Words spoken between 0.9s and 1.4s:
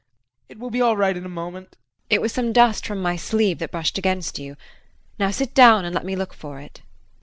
right in a